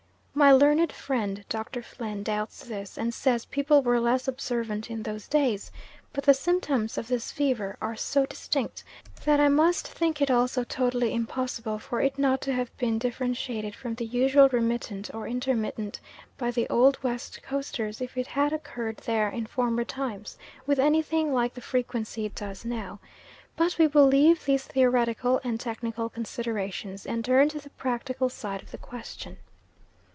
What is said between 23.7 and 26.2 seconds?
we will leave these theoretical and technical